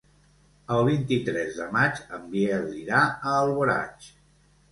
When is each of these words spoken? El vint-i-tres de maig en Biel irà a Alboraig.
El 0.75 0.79
vint-i-tres 0.85 1.59
de 1.59 1.67
maig 1.75 2.01
en 2.17 2.25
Biel 2.33 2.65
irà 2.79 3.01
a 3.11 3.35
Alboraig. 3.43 4.09